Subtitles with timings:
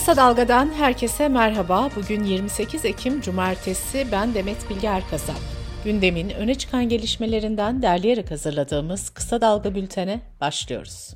[0.00, 1.90] Kısa Dalga'dan herkese merhaba.
[1.96, 4.06] Bugün 28 Ekim Cumartesi.
[4.12, 5.36] Ben Demet Bilge Erkasap.
[5.84, 11.14] Gündemin öne çıkan gelişmelerinden derleyerek hazırladığımız Kısa Dalga bültene başlıyoruz.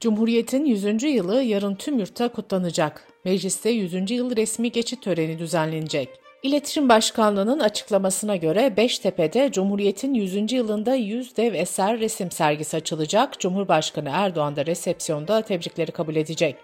[0.00, 1.02] Cumhuriyet'in 100.
[1.02, 3.04] yılı yarın tüm yurtta kutlanacak.
[3.24, 4.10] Mecliste 100.
[4.10, 6.08] yıl resmi geçit töreni düzenlenecek.
[6.42, 10.52] İletişim Başkanlığı'nın açıklamasına göre Beştepe'de Cumhuriyet'in 100.
[10.52, 13.40] yılında 100 dev eser resim sergisi açılacak.
[13.40, 16.56] Cumhurbaşkanı Erdoğan da resepsiyonda tebrikleri kabul edecek.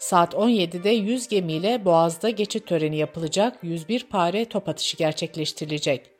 [0.00, 6.10] Saat 17'de 100 gemiyle Boğaz'da geçit töreni yapılacak, 101 pare top atışı gerçekleştirilecek.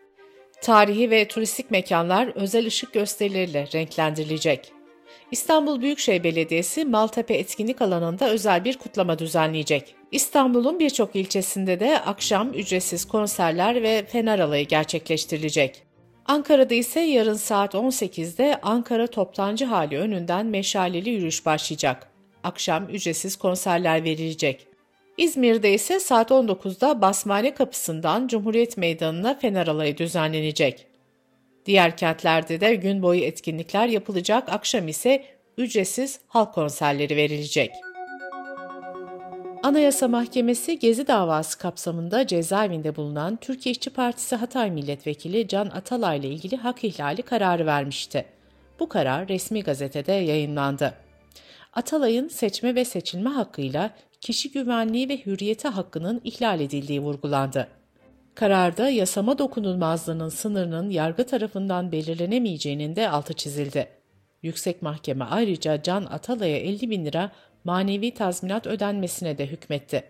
[0.63, 4.73] Tarihi ve turistik mekanlar özel ışık gösterileriyle renklendirilecek.
[5.31, 9.95] İstanbul Büyükşehir Belediyesi Maltepe etkinlik alanında özel bir kutlama düzenleyecek.
[10.13, 15.83] İstanbul'un birçok ilçesinde de akşam ücretsiz konserler ve fener alayı gerçekleştirilecek.
[16.27, 22.10] Ankara'da ise yarın saat 18'de Ankara Toptancı Hali önünden meşaleli yürüyüş başlayacak.
[22.45, 24.67] Akşam ücretsiz konserler verilecek.
[25.17, 30.87] İzmir'de ise saat 19'da Basmane Kapısı'ndan Cumhuriyet Meydanı'na fener alayı düzenlenecek.
[31.67, 35.25] Diğer kentlerde de gün boyu etkinlikler yapılacak, akşam ise
[35.59, 37.71] ücretsiz halk konserleri verilecek.
[39.63, 46.29] Anayasa Mahkemesi Gezi davası kapsamında cezaevinde bulunan Türkiye İşçi Partisi Hatay Milletvekili Can Atalay ile
[46.29, 48.25] ilgili hak ihlali kararı vermişti.
[48.81, 50.95] Bu karar resmi gazetede yayınlandı.
[51.73, 53.91] Atalay'ın seçme ve seçilme hakkıyla
[54.21, 57.69] kişi güvenliği ve hürriyeti hakkının ihlal edildiği vurgulandı.
[58.35, 63.89] Kararda yasama dokunulmazlığının sınırının yargı tarafından belirlenemeyeceğinin de altı çizildi.
[64.43, 67.31] Yüksek Mahkeme ayrıca Can Atalay'a 50 bin lira
[67.65, 70.05] manevi tazminat ödenmesine de hükmetti.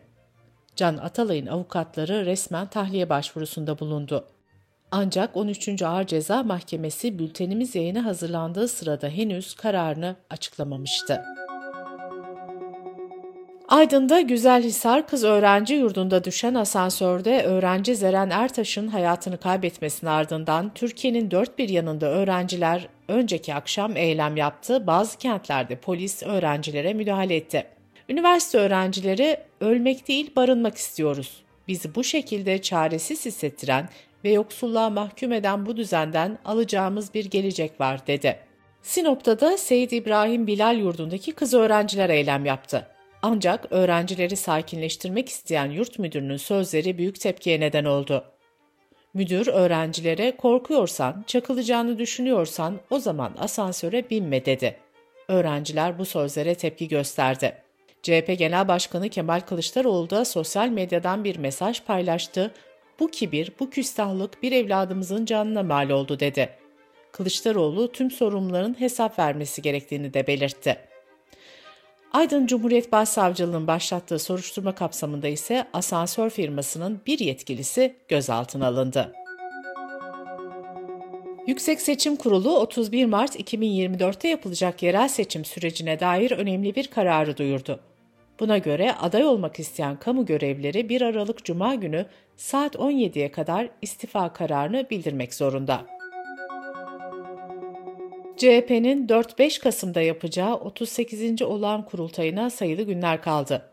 [0.76, 4.26] Can Atalay'ın avukatları resmen tahliye başvurusunda bulundu.
[4.90, 5.82] Ancak 13.
[5.82, 11.22] Ağır Ceza Mahkemesi bültenimiz yayına hazırlandığı sırada henüz kararını açıklamamıştı.
[13.70, 21.58] Aydın'da Güzelhisar Kız Öğrenci Yurdu'nda düşen asansörde öğrenci Zeren Ertaş'ın hayatını kaybetmesinin ardından Türkiye'nin dört
[21.58, 24.86] bir yanında öğrenciler önceki akşam eylem yaptı.
[24.86, 27.66] Bazı kentlerde polis öğrencilere müdahale etti.
[28.08, 31.42] Üniversite öğrencileri ölmek değil barınmak istiyoruz.
[31.68, 33.88] Bizi bu şekilde çaresiz hissettiren
[34.24, 38.36] ve yoksulluğa mahkum eden bu düzenden alacağımız bir gelecek var dedi.
[38.82, 42.89] Sinop'ta da Seyit İbrahim Bilal yurdundaki kız öğrenciler eylem yaptı.
[43.22, 48.24] Ancak öğrencileri sakinleştirmek isteyen yurt müdürünün sözleri büyük tepkiye neden oldu.
[49.14, 54.76] Müdür öğrencilere korkuyorsan, çakılacağını düşünüyorsan o zaman asansöre binme dedi.
[55.28, 57.62] Öğrenciler bu sözlere tepki gösterdi.
[58.02, 62.54] CHP Genel Başkanı Kemal Kılıçdaroğlu da sosyal medyadan bir mesaj paylaştı.
[63.00, 66.50] Bu kibir, bu küstahlık bir evladımızın canına mal oldu dedi.
[67.12, 70.89] Kılıçdaroğlu tüm sorumluların hesap vermesi gerektiğini de belirtti.
[72.12, 79.12] Aydın Cumhuriyet Başsavcılığı'nın başlattığı soruşturma kapsamında ise asansör firmasının bir yetkilisi gözaltına alındı.
[81.46, 87.80] Yüksek Seçim Kurulu 31 Mart 2024'te yapılacak yerel seçim sürecine dair önemli bir kararı duyurdu.
[88.40, 92.06] Buna göre aday olmak isteyen kamu görevlileri 1 Aralık Cuma günü
[92.36, 95.99] saat 17'ye kadar istifa kararını bildirmek zorunda.
[98.40, 101.42] CHP'nin 4-5 Kasım'da yapacağı 38.
[101.42, 103.72] olağan kurultayına sayılı günler kaldı.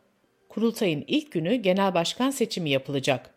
[0.50, 3.34] Kurultayın ilk günü genel başkan seçimi yapılacak.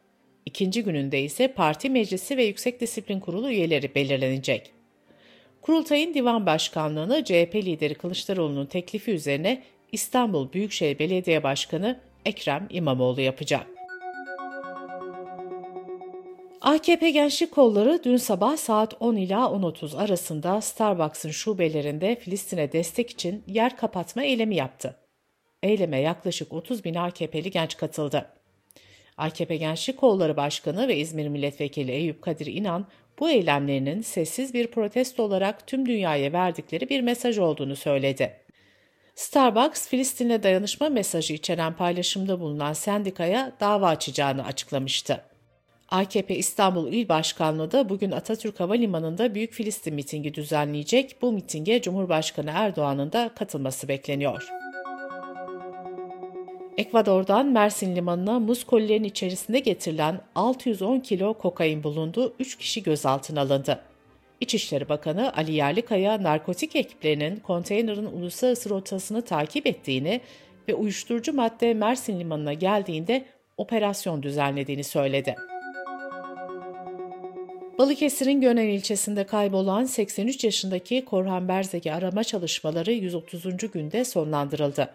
[0.47, 4.73] İkinci gününde ise parti meclisi ve Yüksek Disiplin Kurulu üyeleri belirlenecek.
[5.63, 9.63] Kurultayın divan başkanlığını CHP lideri Kılıçdaroğlu'nun teklifi üzerine
[9.93, 13.80] İstanbul Büyükşehir Belediye Başkanı Ekrem İmamoğlu yapacak.
[16.61, 23.45] AKP Gençlik Kolları dün sabah saat 10 ila 10.30 arasında Starbucks'ın şubelerinde Filistin'e destek için
[23.47, 24.97] yer kapatma eylemi yaptı.
[25.63, 28.27] Eyleme yaklaşık 30 bin AKP'li genç katıldı.
[29.17, 32.87] AKP Gençlik Kolları Başkanı ve İzmir Milletvekili Eyüp Kadir İnan,
[33.19, 38.37] bu eylemlerinin sessiz bir protesto olarak tüm dünyaya verdikleri bir mesaj olduğunu söyledi.
[39.15, 45.30] Starbucks, Filistin'le dayanışma mesajı içeren paylaşımda bulunan sendikaya dava açacağını açıklamıştı.
[45.91, 51.17] AKP İstanbul İl Başkanlığı da bugün Atatürk Havalimanı'nda Büyük Filistin mitingi düzenleyecek.
[51.23, 54.49] Bu mitinge Cumhurbaşkanı Erdoğan'ın da katılması bekleniyor.
[56.77, 63.81] Ekvador'dan Mersin Limanı'na muz kolilerin içerisinde getirilen 610 kilo kokain bulundu, 3 kişi gözaltına alındı.
[64.41, 70.21] İçişleri Bakanı Ali Yerlikaya, narkotik ekiplerinin konteynerin uluslararası rotasını takip ettiğini
[70.69, 73.25] ve uyuşturucu madde Mersin Limanı'na geldiğinde
[73.57, 75.37] operasyon düzenlediğini söyledi.
[77.81, 83.43] Balıkesir'in Gönen ilçesinde kaybolan 83 yaşındaki Korhan Berzeki arama çalışmaları 130.
[83.73, 84.91] günde sonlandırıldı.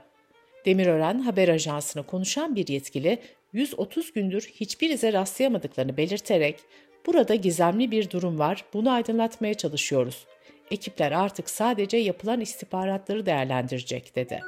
[0.66, 3.20] Demirören haber ajansına konuşan bir yetkili
[3.54, 6.60] 130 gündür hiçbir ize rastlayamadıklarını belirterek
[7.06, 10.26] burada gizemli bir durum var bunu aydınlatmaya çalışıyoruz.
[10.72, 14.42] Ekipler artık sadece yapılan istihbaratları değerlendirecek dedi.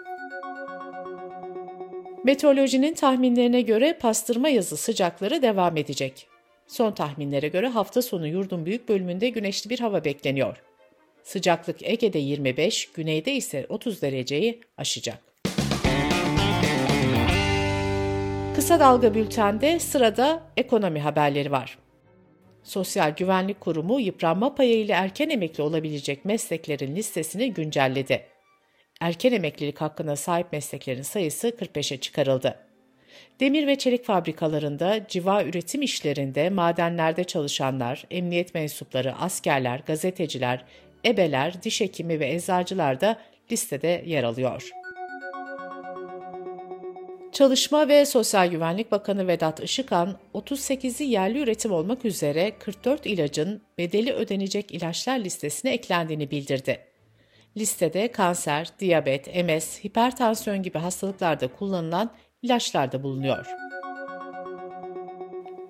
[2.24, 6.37] Meteorolojinin tahminlerine göre pastırma yazı sıcakları devam edecek.
[6.68, 10.64] Son tahminlere göre hafta sonu yurdun büyük bölümünde güneşli bir hava bekleniyor.
[11.24, 15.20] Sıcaklık Ege'de 25, güneyde ise 30 dereceyi aşacak.
[18.56, 21.78] Kısa Dalga Bülten'de sırada ekonomi haberleri var.
[22.64, 28.26] Sosyal Güvenlik Kurumu yıpranma payı ile erken emekli olabilecek mesleklerin listesini güncelledi.
[29.02, 32.67] Erken emeklilik hakkına sahip mesleklerin sayısı 45'e çıkarıldı.
[33.40, 40.66] Demir ve çelik fabrikalarında, civa üretim işlerinde, madenlerde çalışanlar, emniyet mensupları, askerler, gazeteciler,
[41.06, 43.18] ebeler, diş hekimi ve eczacılar da
[43.52, 44.72] listede yer alıyor.
[47.32, 54.14] Çalışma ve Sosyal Güvenlik Bakanı Vedat Işıkhan, 38'i yerli üretim olmak üzere 44 ilacın bedeli
[54.14, 56.80] ödenecek ilaçlar listesine eklendiğini bildirdi.
[57.58, 62.12] Listede kanser, diyabet, MS, hipertansiyon gibi hastalıklarda kullanılan
[62.42, 63.48] ilaçlar da bulunuyor.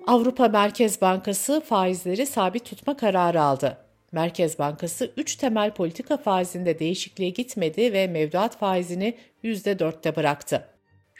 [0.06, 3.76] Avrupa Merkez Bankası faizleri sabit tutma kararı aldı.
[4.12, 10.68] Merkez Bankası 3 temel politika faizinde değişikliğe gitmedi ve mevduat faizini %4'te bıraktı.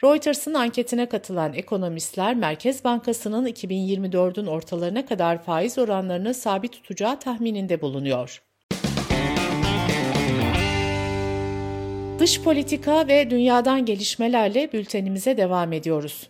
[0.03, 8.41] Reuters'ın anketine katılan ekonomistler Merkez Bankası'nın 2024'ün ortalarına kadar faiz oranlarını sabit tutacağı tahmininde bulunuyor.
[12.19, 16.29] Dış politika ve dünyadan gelişmelerle bültenimize devam ediyoruz.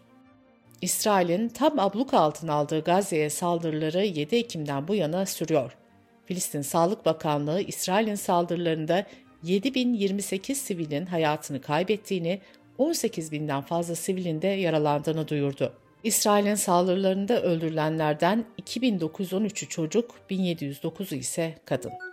[0.82, 5.78] İsrail'in tam abluk altına aldığı Gazze'ye saldırıları 7 Ekim'den bu yana sürüyor.
[6.26, 9.06] Filistin Sağlık Bakanlığı İsrail'in saldırılarında
[9.44, 12.42] 7028 sivilin hayatını kaybettiğini,
[12.78, 15.74] 18 binden fazla sivilin de yaralandığını duyurdu.
[16.04, 22.09] İsrail'in saldırılarında öldürülenlerden 2913'ü çocuk, 1709'u ise kadın.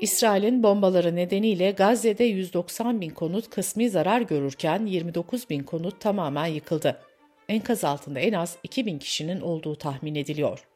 [0.00, 7.00] İsrail'in bombaları nedeniyle Gazze'de 190 bin konut kısmi zarar görürken 29 bin konut tamamen yıkıldı.
[7.48, 10.66] Enkaz altında en az 2 bin kişinin olduğu tahmin ediliyor.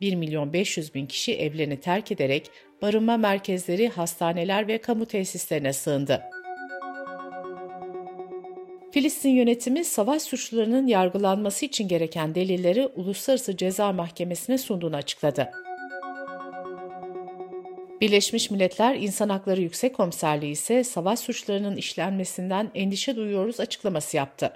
[0.00, 2.50] 1 milyon 500 bin kişi evlerini terk ederek
[2.82, 6.22] barınma merkezleri, hastaneler ve kamu tesislerine sığındı.
[8.92, 15.50] Filistin yönetimi savaş suçlularının yargılanması için gereken delilleri Uluslararası Ceza Mahkemesi'ne sunduğunu açıkladı.
[18.04, 24.52] Birleşmiş Milletler İnsan Hakları Yüksek Komiserliği ise savaş suçlarının işlenmesinden endişe duyuyoruz açıklaması yaptı.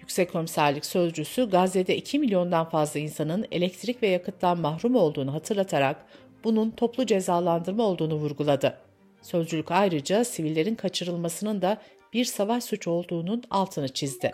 [0.00, 6.06] Yüksek Komiserlik Sözcüsü Gazze'de 2 milyondan fazla insanın elektrik ve yakıttan mahrum olduğunu hatırlatarak
[6.44, 8.78] bunun toplu cezalandırma olduğunu vurguladı.
[9.22, 11.78] Sözcülük ayrıca sivillerin kaçırılmasının da
[12.12, 14.32] bir savaş suçu olduğunun altını çizdi.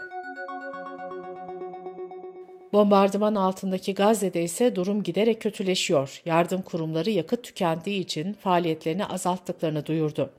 [2.73, 6.23] Bombardıman altındaki Gazze'de ise durum giderek kötüleşiyor.
[6.25, 10.31] Yardım kurumları yakıt tükendiği için faaliyetlerini azalttıklarını duyurdu.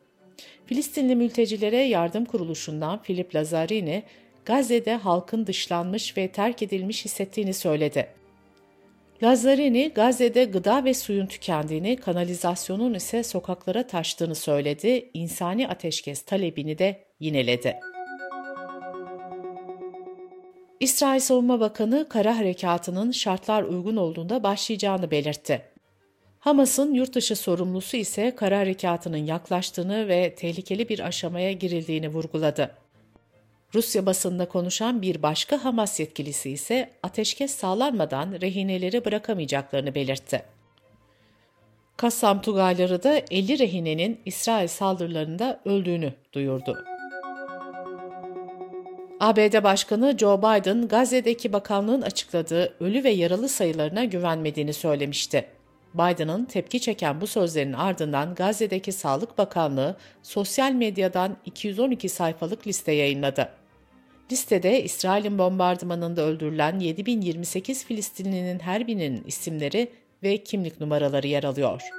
[0.65, 4.03] Filistinli mültecilere yardım kuruluşundan Philip Lazzarini,
[4.45, 8.07] Gazze'de halkın dışlanmış ve terk edilmiş hissettiğini söyledi.
[9.23, 17.03] Lazzarini, Gazze'de gıda ve suyun tükendiğini, kanalizasyonun ise sokaklara taştığını söyledi, insani ateşkes talebini de
[17.19, 17.79] yineledi.
[20.79, 25.61] İsrail Savunma Bakanı kara harekatının şartlar uygun olduğunda başlayacağını belirtti.
[26.39, 32.75] Hamas'ın yurt sorumlusu ise kara harekatının yaklaştığını ve tehlikeli bir aşamaya girildiğini vurguladı.
[33.75, 40.43] Rusya basında konuşan bir başka Hamas yetkilisi ise ateşkes sağlanmadan rehineleri bırakamayacaklarını belirtti.
[41.97, 46.88] Kassam Tugayları da 50 rehinenin İsrail saldırılarında öldüğünü duyurdu.
[49.19, 55.45] ABD Başkanı Joe Biden, Gazze'deki bakanlığın açıkladığı ölü ve yaralı sayılarına güvenmediğini söylemişti.
[55.93, 63.49] Biden'ın tepki çeken bu sözlerin ardından Gazze'deki Sağlık Bakanlığı sosyal medyadan 212 sayfalık liste yayınladı.
[64.31, 69.91] Listede İsrail'in bombardımanında öldürülen 7028 Filistinlinin her birinin isimleri
[70.23, 71.98] ve kimlik numaraları yer alıyor.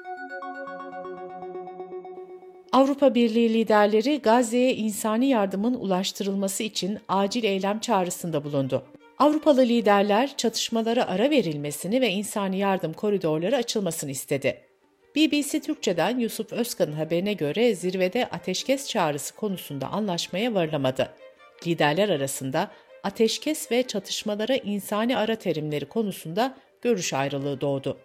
[2.73, 8.85] Avrupa Birliği liderleri Gazze'ye insani yardımın ulaştırılması için acil eylem çağrısında bulundu.
[9.19, 14.61] Avrupalı liderler çatışmalara ara verilmesini ve insani yardım koridorları açılmasını istedi.
[15.17, 21.09] BBC Türkçe'den Yusuf Özkan'ın haberine göre zirvede ateşkes çağrısı konusunda anlaşmaya varılamadı.
[21.67, 22.71] Liderler arasında
[23.03, 27.99] ateşkes ve çatışmalara insani ara terimleri konusunda görüş ayrılığı doğdu.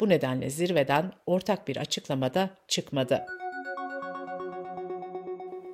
[0.00, 3.37] Bu nedenle zirveden ortak bir açıklamada çıkmadı.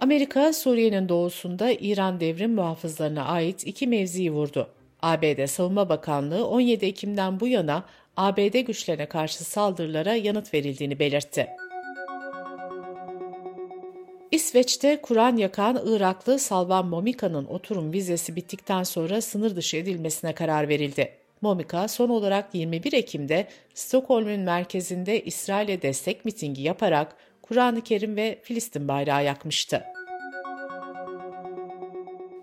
[0.04, 4.68] Amerika, Suriye'nin doğusunda İran devrim muhafızlarına ait iki mevziyi vurdu.
[5.02, 7.84] ABD Savunma Bakanlığı 17 Ekim'den bu yana
[8.16, 11.48] ABD güçlerine karşı saldırılara yanıt verildiğini belirtti.
[14.30, 21.12] İsveç'te Kur'an yakan Iraklı Salvan Momika'nın oturum vizesi bittikten sonra sınır dışı edilmesine karar verildi.
[21.40, 28.88] Momika son olarak 21 Ekim'de Stockholm'un merkezinde İsrail'e destek mitingi yaparak Kur'an-ı Kerim ve Filistin
[28.88, 29.93] bayrağı yakmıştı.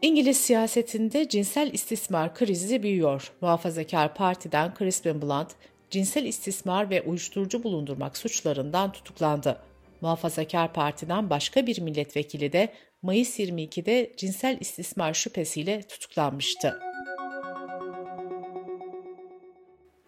[0.01, 3.31] İngiliz siyasetinde cinsel istismar krizi büyüyor.
[3.41, 5.47] Muhafazakar Parti'den Crispin Blunt,
[5.89, 9.57] cinsel istismar ve uyuşturucu bulundurmak suçlarından tutuklandı.
[10.01, 16.79] Muhafazakar Parti'den başka bir milletvekili de Mayıs 22'de cinsel istismar şüphesiyle tutuklanmıştı.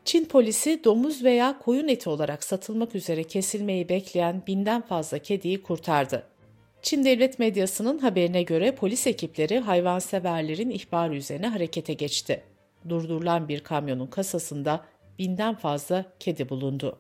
[0.06, 6.33] Çin polisi domuz veya koyun eti olarak satılmak üzere kesilmeyi bekleyen binden fazla kediyi kurtardı.
[6.84, 12.44] Çin devlet medyasının haberine göre polis ekipleri hayvanseverlerin ihbarı üzerine harekete geçti.
[12.90, 14.86] Durdurulan bir kamyonun kasasında
[15.20, 17.00] binden fazla kedi bulundu.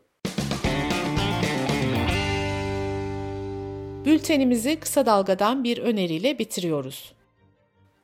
[4.06, 7.13] Bültenimizi kısa dalgadan bir öneriyle bitiriyoruz.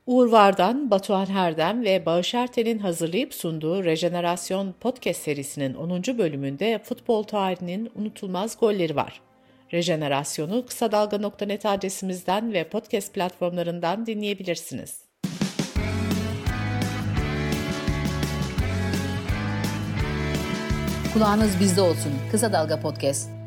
[0.06, 6.04] Uğur Vardan, Batuhan Herdem ve Bağış Ertel'in hazırlayıp sunduğu Rejenerasyon Podcast serisinin 10.
[6.18, 9.29] bölümünde futbol tarihinin unutulmaz golleri var.
[9.74, 15.10] Rejenerasyonu kısa dalga.net adresimizden ve podcast platformlarından dinleyebilirsiniz.
[21.14, 22.14] Kulağınız bizde olsun.
[22.32, 23.39] Kısa Dalga Podcast.